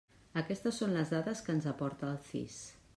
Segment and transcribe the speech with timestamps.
[0.41, 2.61] Aquestes són les dades que ens aporta el CIS.